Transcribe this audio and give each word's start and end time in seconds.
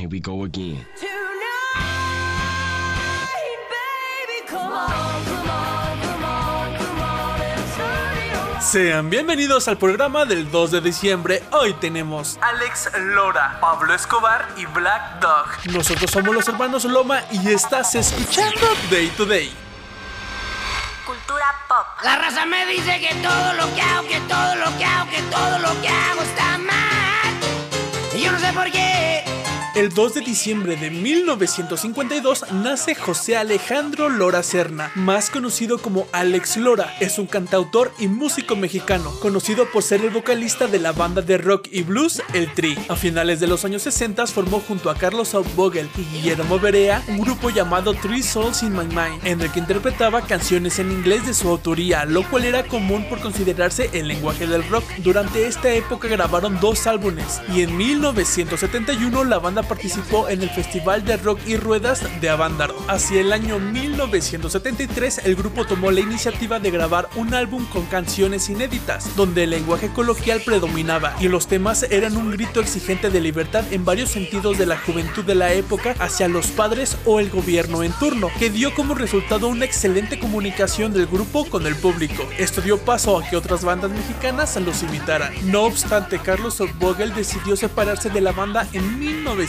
Here 0.00 0.08
we 0.08 0.18
go 0.18 0.44
again. 0.44 0.86
Sean 8.62 9.10
bienvenidos 9.10 9.68
al 9.68 9.76
programa 9.76 10.24
del 10.24 10.50
2 10.50 10.70
de 10.70 10.80
diciembre. 10.80 11.42
Hoy 11.50 11.74
tenemos 11.74 12.38
Alex 12.40 12.92
Lora, 12.98 13.58
Pablo 13.60 13.94
Escobar 13.94 14.48
y 14.56 14.64
Black 14.64 15.20
Dog. 15.20 15.74
Nosotros 15.74 16.10
somos 16.10 16.34
los 16.34 16.48
hermanos 16.48 16.86
Loma 16.86 17.22
y 17.30 17.50
estás 17.50 17.94
escuchando 17.94 18.68
Day 18.90 19.08
to 19.18 19.26
Day. 19.26 19.52
Cultura 21.04 21.44
pop. 21.68 21.86
La 22.02 22.16
raza 22.16 22.46
me 22.46 22.64
dice 22.64 23.00
que 23.00 23.14
todo 23.16 23.52
lo 23.52 23.74
que 23.74 23.82
hago, 23.82 24.08
que 24.08 24.20
todo 24.20 24.54
lo 24.54 24.78
que 24.78 24.84
hago, 24.86 25.10
que 25.10 25.22
todo 25.24 25.58
lo 25.58 25.82
que 25.82 25.88
hago 25.88 26.22
está 26.22 26.56
mal. 26.56 27.34
Y 28.14 28.22
yo 28.22 28.32
no 28.32 28.38
sé 28.38 28.50
por 28.54 28.70
qué. 28.70 29.29
El 29.76 29.90
2 29.94 30.14
de 30.14 30.20
diciembre 30.22 30.74
de 30.74 30.90
1952 30.90 32.46
nace 32.54 32.96
José 32.96 33.36
Alejandro 33.36 34.08
Lora 34.08 34.42
Serna, 34.42 34.90
más 34.96 35.30
conocido 35.30 35.78
como 35.78 36.08
Alex 36.10 36.56
Lora. 36.56 36.92
Es 36.98 37.20
un 37.20 37.28
cantautor 37.28 37.92
y 37.96 38.08
músico 38.08 38.56
mexicano, 38.56 39.12
conocido 39.20 39.70
por 39.70 39.84
ser 39.84 40.00
el 40.00 40.10
vocalista 40.10 40.66
de 40.66 40.80
la 40.80 40.90
banda 40.90 41.22
de 41.22 41.38
rock 41.38 41.68
y 41.70 41.82
blues 41.82 42.20
El 42.34 42.52
Tri. 42.52 42.76
A 42.88 42.96
finales 42.96 43.38
de 43.38 43.46
los 43.46 43.64
años 43.64 43.82
60 43.82 44.26
formó 44.26 44.58
junto 44.58 44.90
a 44.90 44.96
Carlos 44.96 45.36
Vogel 45.54 45.88
y 45.96 46.02
Guillermo 46.16 46.58
Berea 46.58 47.04
un 47.06 47.20
grupo 47.20 47.50
llamado 47.50 47.94
Three 47.94 48.24
Souls 48.24 48.64
in 48.64 48.72
My 48.72 48.86
Mind, 48.86 49.24
en 49.24 49.40
el 49.40 49.52
que 49.52 49.60
interpretaba 49.60 50.22
canciones 50.22 50.80
en 50.80 50.90
inglés 50.90 51.24
de 51.26 51.34
su 51.34 51.48
autoría, 51.48 52.04
lo 52.06 52.28
cual 52.28 52.44
era 52.44 52.64
común 52.64 53.06
por 53.08 53.20
considerarse 53.20 53.88
el 53.92 54.08
lenguaje 54.08 54.48
del 54.48 54.68
rock. 54.68 54.84
Durante 54.98 55.46
esta 55.46 55.72
época 55.72 56.08
grabaron 56.08 56.58
dos 56.58 56.88
álbumes 56.88 57.40
y 57.54 57.62
en 57.62 57.76
1971 57.76 59.22
la 59.22 59.38
banda 59.38 59.59
participó 59.62 60.28
en 60.28 60.42
el 60.42 60.50
Festival 60.50 61.04
de 61.04 61.16
Rock 61.16 61.40
y 61.46 61.56
Ruedas 61.56 62.02
de 62.20 62.28
Avándaro. 62.28 62.76
Hacia 62.88 63.20
el 63.20 63.32
año 63.32 63.58
1973, 63.58 65.22
el 65.24 65.36
grupo 65.36 65.64
tomó 65.64 65.90
la 65.90 66.00
iniciativa 66.00 66.58
de 66.58 66.70
grabar 66.70 67.08
un 67.16 67.34
álbum 67.34 67.64
con 67.66 67.86
canciones 67.86 68.48
inéditas, 68.48 69.16
donde 69.16 69.44
el 69.44 69.50
lenguaje 69.50 69.90
coloquial 69.90 70.42
predominaba 70.44 71.14
y 71.20 71.28
los 71.28 71.46
temas 71.46 71.84
eran 71.84 72.16
un 72.16 72.30
grito 72.30 72.60
exigente 72.60 73.10
de 73.10 73.20
libertad 73.20 73.64
en 73.70 73.84
varios 73.84 74.10
sentidos 74.10 74.58
de 74.58 74.66
la 74.66 74.78
juventud 74.78 75.24
de 75.24 75.34
la 75.34 75.52
época 75.52 75.94
hacia 75.98 76.28
los 76.28 76.48
padres 76.48 76.96
o 77.04 77.20
el 77.20 77.30
gobierno 77.30 77.82
en 77.82 77.92
turno, 77.92 78.28
que 78.38 78.50
dio 78.50 78.74
como 78.74 78.94
resultado 78.94 79.48
una 79.48 79.64
excelente 79.64 80.18
comunicación 80.18 80.92
del 80.92 81.06
grupo 81.06 81.44
con 81.48 81.66
el 81.66 81.76
público. 81.76 82.28
Esto 82.38 82.60
dio 82.60 82.78
paso 82.78 83.18
a 83.18 83.28
que 83.28 83.36
otras 83.36 83.64
bandas 83.64 83.90
mexicanas 83.90 84.56
los 84.56 84.82
imitaran. 84.82 85.32
No 85.44 85.62
obstante, 85.62 86.18
Carlos 86.18 86.62
Vogel 86.78 87.14
decidió 87.14 87.56
separarse 87.56 88.10
de 88.10 88.20
la 88.20 88.32
banda 88.32 88.66
en 88.72 88.98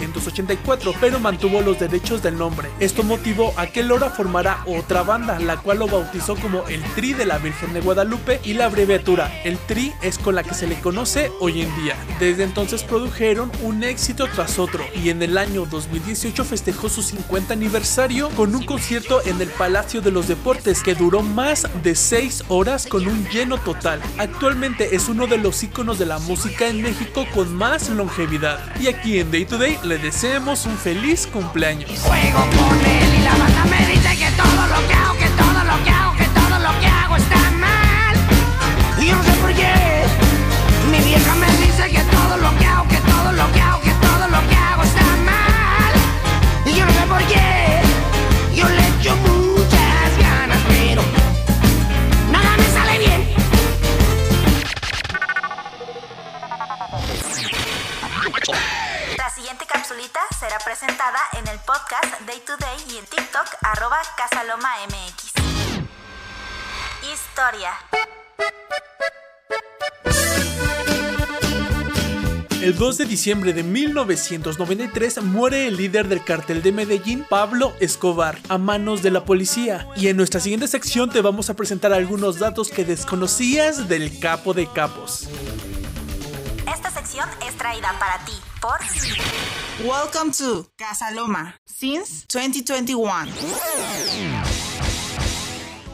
1984, 0.00 0.94
pero 1.00 1.20
mantuvo 1.20 1.60
los 1.60 1.78
derechos 1.78 2.22
del 2.22 2.38
nombre. 2.38 2.68
Esto 2.80 3.02
motivó 3.02 3.52
a 3.56 3.66
que 3.66 3.82
Lora 3.82 4.10
formara 4.10 4.62
otra 4.66 5.02
banda, 5.02 5.38
la 5.38 5.58
cual 5.58 5.78
lo 5.78 5.86
bautizó 5.86 6.36
como 6.36 6.66
el 6.68 6.82
Tri 6.94 7.12
de 7.12 7.26
la 7.26 7.38
Virgen 7.38 7.72
de 7.72 7.80
Guadalupe 7.80 8.40
y 8.44 8.54
la 8.54 8.66
abreviatura 8.66 9.02
el 9.44 9.58
Tri 9.58 9.92
es 10.02 10.18
con 10.18 10.34
la 10.34 10.42
que 10.42 10.54
se 10.54 10.66
le 10.66 10.80
conoce 10.80 11.30
hoy 11.40 11.62
en 11.62 11.82
día. 11.82 11.96
Desde 12.18 12.44
entonces 12.44 12.82
produjeron 12.82 13.50
un 13.62 13.82
éxito 13.82 14.26
tras 14.32 14.58
otro 14.58 14.84
y 14.94 15.10
en 15.10 15.22
el 15.22 15.38
año 15.38 15.66
2018 15.66 16.44
festejó 16.44 16.88
su 16.88 17.02
50 17.02 17.52
aniversario 17.52 18.28
con 18.30 18.54
un 18.54 18.64
concierto 18.64 19.20
en 19.24 19.40
el 19.40 19.48
Palacio 19.48 20.00
de 20.00 20.10
los 20.10 20.28
Deportes 20.28 20.82
que 20.82 20.94
duró 20.94 21.22
más 21.22 21.66
de 21.82 21.94
6 21.94 22.44
horas 22.48 22.86
con 22.86 23.06
un 23.06 23.26
lleno 23.28 23.58
total. 23.58 24.00
Actualmente 24.18 24.94
es 24.94 25.08
uno 25.08 25.26
de 25.26 25.38
los 25.38 25.62
íconos 25.62 25.98
de 25.98 26.06
la 26.06 26.18
música 26.18 26.68
en 26.68 26.82
México 26.82 27.26
con 27.34 27.54
más 27.54 27.88
longevidad. 27.88 28.58
Y 28.80 28.86
aquí 28.86 29.18
en 29.18 29.30
Day 29.30 29.44
to 29.44 29.58
Day 29.58 29.78
le 29.84 29.98
deseamos 29.98 30.66
un 30.66 30.76
feliz 30.76 31.26
cumpleaños. 31.26 31.90
Capsulita 60.02 60.20
será 60.38 60.58
presentada 60.64 61.18
en 61.38 61.46
el 61.48 61.58
podcast 61.60 62.20
Day 62.26 62.40
to 62.46 62.56
Day 62.56 62.76
y 62.92 62.98
en 62.98 63.04
TikTok 63.06 63.46
arroba 63.62 63.98
Casaloma 64.16 64.70
MX. 64.88 65.32
Historia. 67.12 67.70
El 72.62 72.78
2 72.78 72.98
de 72.98 73.04
diciembre 73.06 73.52
de 73.52 73.64
1993 73.64 75.22
muere 75.22 75.66
el 75.66 75.76
líder 75.76 76.06
del 76.06 76.22
cartel 76.22 76.62
de 76.62 76.70
Medellín, 76.70 77.26
Pablo 77.28 77.72
Escobar, 77.80 78.38
a 78.48 78.56
manos 78.56 79.02
de 79.02 79.10
la 79.10 79.24
policía. 79.24 79.88
Y 79.96 80.06
en 80.06 80.16
nuestra 80.16 80.38
siguiente 80.38 80.68
sección 80.68 81.10
te 81.10 81.20
vamos 81.20 81.50
a 81.50 81.54
presentar 81.54 81.92
algunos 81.92 82.38
datos 82.38 82.70
que 82.70 82.84
desconocías 82.84 83.88
del 83.88 84.20
capo 84.20 84.54
de 84.54 84.68
capos. 84.72 85.28
Es 87.14 87.58
traída 87.58 87.92
para 87.98 88.24
ti 88.24 88.32
por 88.58 88.78
Welcome 89.84 90.32
to 90.32 90.66
Casaloma 90.78 91.54
since 91.66 92.24
2021. 92.26 93.26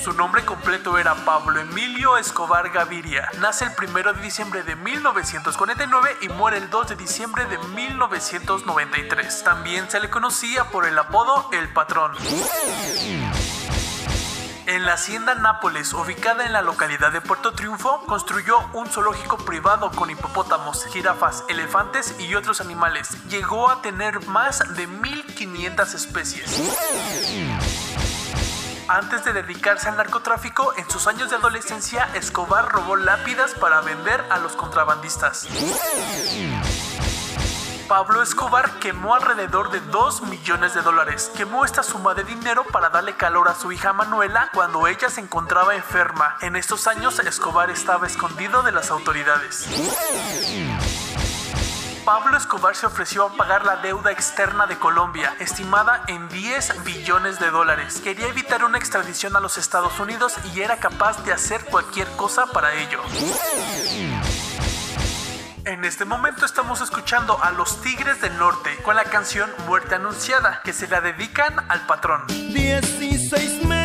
Su 0.00 0.12
nombre 0.12 0.44
completo 0.44 0.96
era 0.98 1.16
Pablo 1.24 1.58
Emilio 1.60 2.16
Escobar 2.16 2.70
Gaviria. 2.70 3.28
Nace 3.40 3.64
el 3.64 3.72
1 3.76 4.12
de 4.12 4.22
diciembre 4.22 4.62
de 4.62 4.76
1949 4.76 6.16
y 6.22 6.28
muere 6.28 6.58
el 6.58 6.70
2 6.70 6.90
de 6.90 6.94
diciembre 6.94 7.44
de 7.46 7.58
1993. 7.58 9.42
También 9.42 9.90
se 9.90 9.98
le 9.98 10.10
conocía 10.10 10.70
por 10.70 10.86
el 10.86 10.96
apodo 10.96 11.50
El 11.50 11.72
Patrón. 11.72 12.12
En 14.70 14.86
la 14.86 14.92
hacienda 14.92 15.34
Nápoles, 15.34 15.92
ubicada 15.94 16.46
en 16.46 16.52
la 16.52 16.62
localidad 16.62 17.10
de 17.10 17.20
Puerto 17.20 17.50
Triunfo, 17.54 18.04
construyó 18.06 18.56
un 18.72 18.86
zoológico 18.86 19.36
privado 19.38 19.90
con 19.90 20.10
hipopótamos, 20.10 20.86
jirafas, 20.86 21.42
elefantes 21.48 22.14
y 22.20 22.36
otros 22.36 22.60
animales. 22.60 23.08
Llegó 23.28 23.68
a 23.68 23.82
tener 23.82 24.24
más 24.28 24.76
de 24.76 24.86
1500 24.86 25.94
especies. 25.94 26.62
Antes 28.86 29.24
de 29.24 29.32
dedicarse 29.32 29.88
al 29.88 29.96
narcotráfico, 29.96 30.72
en 30.76 30.88
sus 30.88 31.08
años 31.08 31.30
de 31.30 31.36
adolescencia, 31.36 32.08
Escobar 32.14 32.68
robó 32.68 32.94
lápidas 32.94 33.54
para 33.54 33.80
vender 33.80 34.24
a 34.30 34.38
los 34.38 34.52
contrabandistas. 34.52 35.48
Pablo 37.90 38.22
Escobar 38.22 38.78
quemó 38.78 39.16
alrededor 39.16 39.72
de 39.72 39.80
2 39.80 40.22
millones 40.28 40.74
de 40.74 40.80
dólares. 40.80 41.32
Quemó 41.36 41.64
esta 41.64 41.82
suma 41.82 42.14
de 42.14 42.22
dinero 42.22 42.64
para 42.70 42.88
darle 42.88 43.16
calor 43.16 43.48
a 43.48 43.56
su 43.56 43.72
hija 43.72 43.92
Manuela 43.92 44.48
cuando 44.54 44.86
ella 44.86 45.10
se 45.10 45.20
encontraba 45.20 45.74
enferma. 45.74 46.36
En 46.40 46.54
estos 46.54 46.86
años 46.86 47.18
Escobar 47.18 47.68
estaba 47.68 48.06
escondido 48.06 48.62
de 48.62 48.70
las 48.70 48.92
autoridades. 48.92 49.66
Pablo 52.04 52.36
Escobar 52.36 52.76
se 52.76 52.86
ofreció 52.86 53.24
a 53.24 53.32
pagar 53.36 53.66
la 53.66 53.78
deuda 53.78 54.12
externa 54.12 54.68
de 54.68 54.78
Colombia, 54.78 55.34
estimada 55.40 56.04
en 56.06 56.28
10 56.28 56.84
billones 56.84 57.40
de 57.40 57.50
dólares. 57.50 58.00
Quería 58.04 58.28
evitar 58.28 58.62
una 58.62 58.78
extradición 58.78 59.34
a 59.34 59.40
los 59.40 59.58
Estados 59.58 59.98
Unidos 59.98 60.36
y 60.54 60.60
era 60.60 60.76
capaz 60.76 61.24
de 61.24 61.32
hacer 61.32 61.64
cualquier 61.64 62.06
cosa 62.12 62.46
para 62.46 62.72
ello. 62.72 63.02
En 65.70 65.84
este 65.84 66.04
momento 66.04 66.46
estamos 66.46 66.80
escuchando 66.80 67.40
a 67.44 67.52
los 67.52 67.80
Tigres 67.80 68.20
del 68.20 68.36
Norte 68.38 68.76
con 68.82 68.96
la 68.96 69.04
canción 69.04 69.48
Muerte 69.68 69.94
Anunciada, 69.94 70.62
que 70.64 70.72
se 70.72 70.88
la 70.88 71.00
dedican 71.00 71.64
al 71.68 71.86
patrón. 71.86 72.26
16 72.26 73.66
meses 73.66 73.79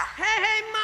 Hey, 0.00 0.24
hey, 0.24 0.79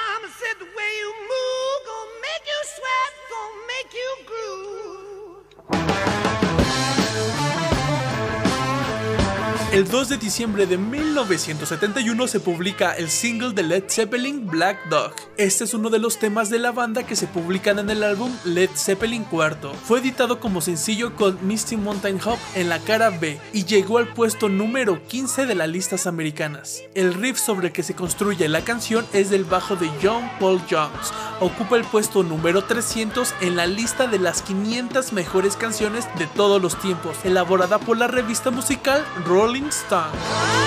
El 9.76 9.86
2 9.86 10.08
de 10.08 10.16
diciembre 10.16 10.66
de 10.66 10.78
1971 10.78 12.26
se 12.28 12.40
publica 12.40 12.92
el 12.92 13.10
single 13.10 13.52
de 13.52 13.62
Led 13.62 13.84
Zeppelin 13.90 14.46
Black 14.46 14.88
Dog. 14.88 15.12
Este 15.36 15.64
es 15.64 15.74
uno 15.74 15.90
de 15.90 15.98
los 15.98 16.18
temas 16.18 16.48
de 16.48 16.58
la 16.58 16.72
banda 16.72 17.02
que 17.02 17.14
se 17.14 17.26
publican 17.26 17.78
en 17.78 17.90
el 17.90 18.02
álbum 18.02 18.34
Led 18.46 18.70
Zeppelin 18.74 19.26
IV. 19.30 19.74
Fue 19.84 20.00
editado 20.00 20.40
como 20.40 20.62
sencillo 20.62 21.14
con 21.14 21.46
Misty 21.46 21.76
Mountain 21.76 22.18
Hop 22.24 22.38
en 22.54 22.70
la 22.70 22.78
cara 22.78 23.10
B 23.10 23.38
y 23.52 23.66
llegó 23.66 23.98
al 23.98 24.08
puesto 24.14 24.48
número 24.48 25.06
15 25.08 25.44
de 25.44 25.54
las 25.54 25.68
listas 25.68 26.06
americanas. 26.06 26.82
El 26.94 27.12
riff 27.12 27.36
sobre 27.38 27.66
el 27.66 27.74
que 27.74 27.82
se 27.82 27.94
construye 27.94 28.48
la 28.48 28.64
canción 28.64 29.04
es 29.12 29.28
del 29.28 29.44
bajo 29.44 29.76
de 29.76 29.90
John 30.02 30.24
Paul 30.40 30.58
Jones. 30.70 31.12
Ocupa 31.40 31.76
el 31.76 31.84
puesto 31.84 32.22
número 32.22 32.64
300 32.64 33.34
en 33.42 33.56
la 33.56 33.66
lista 33.66 34.06
de 34.06 34.18
las 34.18 34.40
500 34.40 35.12
mejores 35.12 35.56
canciones 35.56 36.08
de 36.18 36.26
todos 36.26 36.62
los 36.62 36.78
tiempos, 36.80 37.18
elaborada 37.24 37.78
por 37.78 37.98
la 37.98 38.06
revista 38.06 38.50
musical 38.50 39.04
Rolling 39.26 39.64
Stone. 39.64 40.65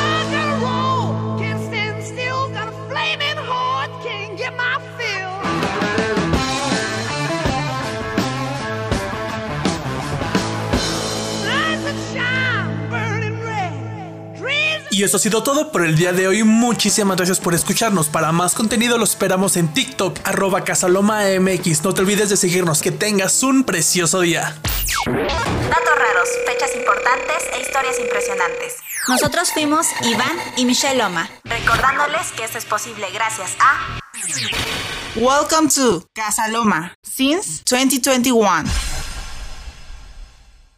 Y 14.99 15.03
eso 15.05 15.15
ha 15.15 15.19
sido 15.21 15.43
todo 15.43 15.71
por 15.71 15.85
el 15.85 15.95
día 15.95 16.11
de 16.11 16.27
hoy. 16.27 16.43
Muchísimas 16.43 17.15
gracias 17.15 17.39
por 17.39 17.53
escucharnos. 17.53 18.09
Para 18.09 18.33
más 18.33 18.53
contenido 18.53 18.97
los 18.97 19.11
esperamos 19.11 19.55
en 19.55 19.73
TikTok, 19.73 20.19
arroba 20.25 20.65
casalomamx. 20.65 21.85
No 21.85 21.93
te 21.93 22.01
olvides 22.01 22.27
de 22.27 22.35
seguirnos. 22.35 22.81
Que 22.81 22.91
tengas 22.91 23.41
un 23.41 23.63
precioso 23.63 24.19
día. 24.19 24.57
Datos 25.05 25.95
raros, 25.95 26.29
fechas 26.45 26.75
importantes 26.75 27.37
e 27.53 27.61
historias 27.61 27.97
impresionantes. 27.97 28.73
Nosotros 29.07 29.53
fuimos 29.53 29.87
Iván 30.03 30.37
y 30.57 30.65
Michelle 30.65 30.97
Loma, 30.97 31.29
recordándoles 31.45 32.33
que 32.35 32.43
esto 32.43 32.57
es 32.57 32.65
posible 32.65 33.07
gracias 33.13 33.51
a... 33.61 34.01
Welcome 35.15 35.69
to 35.75 36.05
Casa 36.13 36.49
Loma 36.49 36.93
since 37.03 37.63
2021. 37.63 38.88